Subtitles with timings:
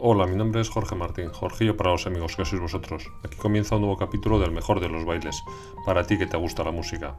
[0.00, 3.10] Hola, mi nombre es Jorge Martín, Jorgillo para los amigos que sois vosotros.
[3.24, 5.42] Aquí comienza un nuevo capítulo del mejor de los bailes,
[5.84, 7.16] para ti que te gusta la música.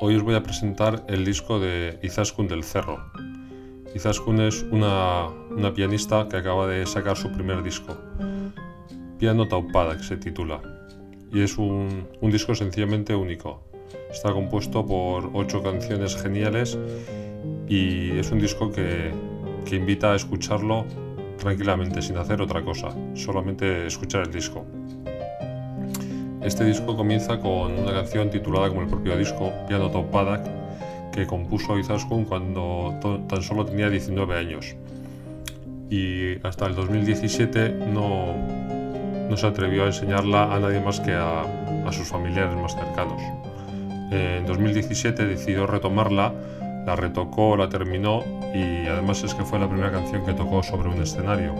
[0.00, 2.98] Hoy os voy a presentar el disco de Izaskun del Cerro.
[3.94, 5.28] Izaskun es una,
[5.72, 7.96] pianista que acaba de sacar su primer disco,
[9.20, 10.60] Piano Taupada, que se titula.
[11.32, 13.62] Y es un, un disco sencillamente único.
[14.10, 16.76] Está compuesto por ocho canciones geniales
[17.68, 19.12] y es un disco que,
[19.66, 20.86] que invita a escucharlo
[21.38, 24.64] tranquilamente, sin hacer otra cosa, solamente escuchar el disco.
[26.42, 30.48] Este disco comienza con una canción titulada como el propio disco, Piano Top Padak,
[31.12, 32.94] que compuso Izaskun cuando
[33.28, 34.76] tan solo tenía 19 años.
[35.90, 38.34] Y hasta el 2017 no,
[39.28, 43.20] no se atrevió a enseñarla a nadie más que a, a sus familiares más cercanos.
[44.10, 46.32] En 2017 decidió retomarla
[46.86, 48.22] la retocó, la terminó
[48.54, 51.52] y además es que fue la primera canción que tocó sobre un escenario.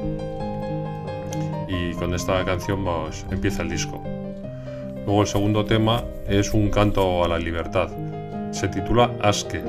[1.67, 4.01] Y con esta canción pues, empieza el disco.
[5.05, 7.91] Luego el segundo tema es un canto a la libertad.
[8.53, 9.63] Se titula Aske.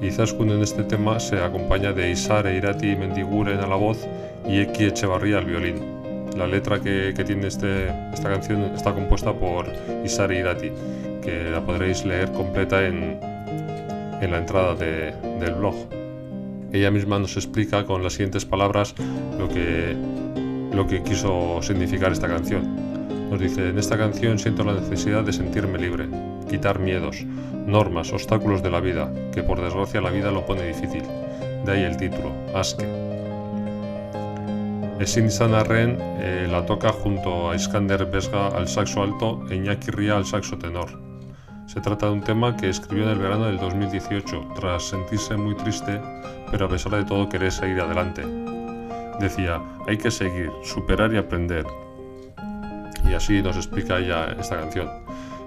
[0.00, 4.08] Y Zaskun en este tema se acompaña de Isar Eirati Mendiguren a la voz
[4.48, 5.76] y Eki Echevarría al violín.
[6.36, 9.66] La letra que, tiene este, esta canción está compuesta por
[10.02, 10.72] Isar Eirati,
[11.22, 13.20] que la podréis leer completa en,
[14.22, 15.74] en la entrada del blog.
[16.72, 18.94] Ella misma nos explica con las siguientes palabras
[19.38, 19.94] lo que,
[20.72, 22.62] lo que quiso significar esta canción.
[23.30, 26.06] Nos dice, en esta canción siento la necesidad de sentirme libre,
[26.48, 27.24] quitar miedos,
[27.66, 31.02] normas, obstáculos de la vida, que por desgracia la vida lo pone difícil.
[31.66, 32.86] De ahí el título, Aske.
[35.00, 40.16] Esin Sanarren eh, la toca junto a Iskander Vesga al saxo alto e Iñaki Ría
[40.16, 41.11] al saxo tenor.
[41.72, 45.54] Se trata de un tema que escribió en el verano del 2018, tras sentirse muy
[45.54, 46.02] triste,
[46.50, 48.26] pero a pesar de todo querer seguir adelante.
[49.18, 51.64] Decía, hay que seguir, superar y aprender.
[53.08, 54.86] Y así nos explica ella esta canción.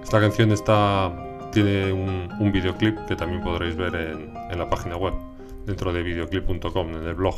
[0.03, 1.13] Esta canción está,
[1.51, 5.13] tiene un, videoclip que también podréis ver en, la página web,
[5.67, 7.35] dentro de videoclip.com, en el blog.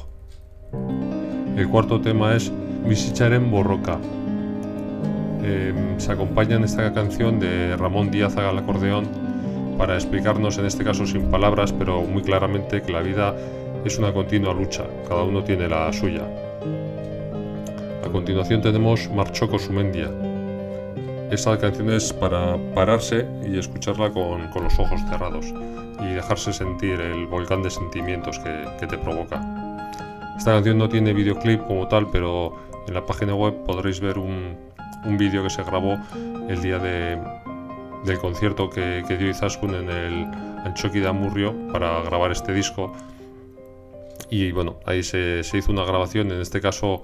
[1.58, 2.50] El cuarto tema es
[2.86, 4.00] Misicharen Borroca,
[5.48, 9.08] Em, se acompaña en esta canción de Ramón Díaz al acordeón
[9.78, 13.34] para explicarnos, en este caso sin palabras, pero muy claramente que la vida
[13.86, 16.24] es una continua lucha, cada uno tiene la suya.
[18.04, 20.12] A continuación tenemos Marchoco Sumendia.
[21.32, 25.46] Esta canción es para pararse y escucharla con, los ojos cerrados
[26.02, 29.40] y dejarse sentir el volcán de sentimientos que, que te provoca.
[30.38, 32.54] Esta canción no tiene videoclip como tal, pero
[32.86, 34.67] en la página web podréis ver un,
[35.08, 35.98] un vídeo que se grabó
[36.50, 37.18] el día de,
[38.06, 40.26] del concierto que, dio Izaskun en el
[40.66, 42.94] Anchoqui de Amurrio para grabar este disco.
[44.30, 47.04] Y bueno, ahí se, hizo una grabación, en este caso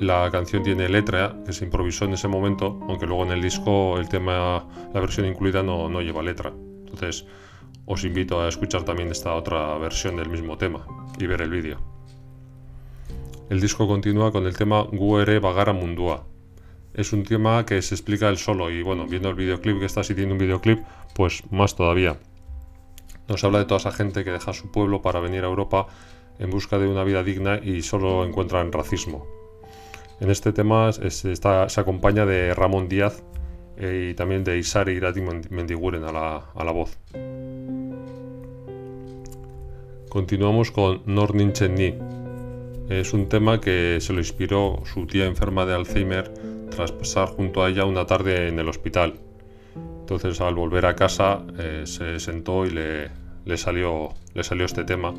[0.00, 3.98] la canción tiene letra que se improvisó en ese momento, aunque luego en el disco
[3.98, 6.52] el tema, la versión incluida no, no lleva letra.
[6.80, 7.26] Entonces
[7.86, 10.84] os invito a escuchar también esta otra versión del mismo tema
[11.18, 11.78] y ver el vídeo.
[13.50, 16.24] El disco continúa con el tema Guere Bagara Mundua,
[16.94, 20.00] es un tema que se explica el solo y bueno, viendo el videoclip que está
[20.00, 20.80] así tiene un videoclip,
[21.14, 22.18] pues más todavía.
[23.28, 25.86] Nos habla de toda esa gente que deja su pueblo para venir a Europa
[26.38, 29.26] en busca de una vida digna y solo encuentran racismo.
[30.20, 33.22] En este tema se, acompaña de Ramón Díaz
[33.76, 35.20] eh, y también de Isari Irati
[35.50, 36.98] Mendiguren a la, a la voz.
[40.08, 41.94] Continuamos con Nornin Chenni.
[42.90, 47.62] Es un tema que se lo inspiró su tía enferma de Alzheimer tras pasar junto
[47.62, 49.14] a ella una tarde en el hospital.
[50.00, 55.14] Entonces al volver a casa eh, se sentó y le, salió, le salió este tema.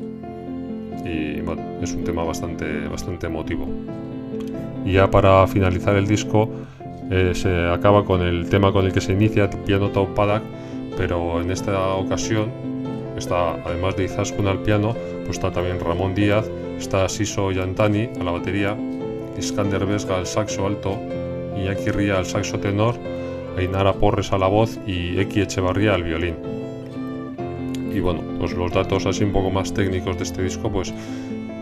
[1.04, 3.66] Y bueno, es un tema bastante, bastante emotivo.
[4.84, 6.50] Y ya para finalizar el disco
[7.10, 10.42] eh, se acaba con el tema con el que se inicia, Piano Top Padak,
[10.96, 12.50] pero en esta ocasión
[13.16, 14.94] está, además de Izaskun al piano,
[15.24, 16.48] pues está también Ramón Díaz,
[16.78, 18.76] está Siso Yantani a la batería,
[19.38, 20.98] Iskander Vesga al saxo alto,
[21.56, 22.96] Iñaki Ría al saxo tenor,
[23.56, 26.36] Ainara Porres a la voz y Eki Echevarría al violín.
[27.92, 30.92] Y bueno, pues los datos así un poco más técnicos de este disco, pues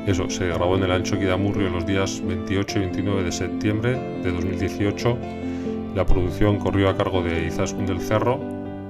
[0.07, 3.91] eso, se grabó en el Ancho Quidamurrio los días 28 y 29 de septiembre
[4.25, 5.17] de 2018.
[5.95, 8.41] La producción corrió a cargo de Izaskun del Cerro,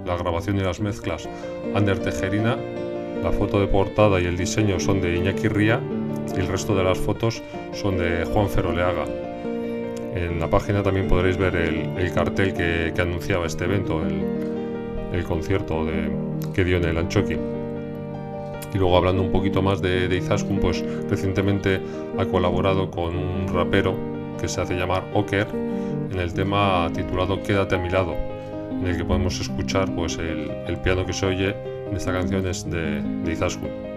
[0.06, 1.28] la grabación y las mezclas
[1.74, 2.56] Ander Tejerina,
[3.22, 5.80] la foto de portada y el diseño son de Iñaki Ría
[6.34, 7.42] y el resto de las fotos
[7.74, 9.31] son de Juan Feroleaga.
[10.14, 15.86] En la página también podréis ver el, cartel que, anunciaba este evento, el, concierto
[16.54, 17.38] que dio en el Anchoqui.
[18.74, 21.80] Y luego hablando un poquito más de, de Izaskun, pues recientemente
[22.18, 23.94] ha colaborado con un rapero
[24.40, 25.46] que se hace llamar Oker
[26.10, 28.14] en el tema titulado Quédate a mi lado,
[28.70, 31.54] en el que podemos escuchar pues el, piano que se oye
[31.88, 33.91] en esta canción es de, de Izaskun.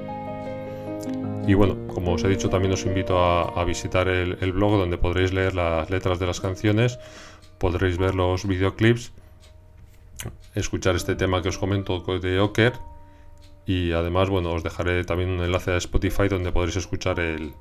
[1.47, 5.31] Y bueno, como os he dicho, también os invito a, visitar el, blog donde podréis
[5.31, 6.99] leer las letras de las canciones,
[7.59, 9.13] podréis ver los videoclips,
[10.55, 12.73] escuchar este tema que os comento de Oker
[13.67, 17.53] y además, bueno, os dejaré también un enlace a Spotify donde podréis escuchar el,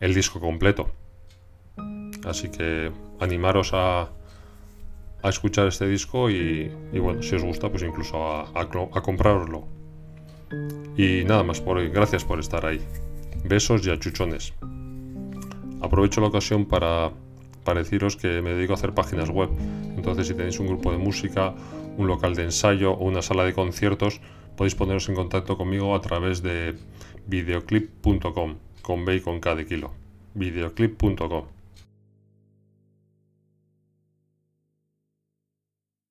[0.00, 0.90] disco completo.
[2.26, 4.10] Así que animaros a,
[5.22, 9.66] a escuchar este disco y, bueno, si os gusta, pues incluso a, a, comprarlo.
[10.96, 12.80] Y nada más por hoy, gracias por estar ahí.
[13.44, 14.54] Besos y achuchones.
[15.80, 17.10] Aprovecho la ocasión para,
[17.64, 19.50] para deciros que me dedico a hacer páginas web.
[19.96, 21.54] Entonces, si tenéis un grupo de música,
[21.96, 24.20] un local de ensayo o una sala de conciertos,
[24.56, 26.76] podéis poneros en contacto conmigo a través de
[27.26, 29.92] videoclip.com, con B y con K de kilo.
[30.34, 31.61] videoclip.com.